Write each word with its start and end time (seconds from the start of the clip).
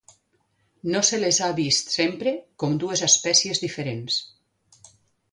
No 0.93 1.01
se 1.09 1.17
les 1.23 1.39
ha 1.41 1.49
vist 1.59 1.91
sempre 1.95 2.33
com 2.63 2.73
dues 2.83 3.03
espècies 3.09 3.61
diferents. 3.65 4.17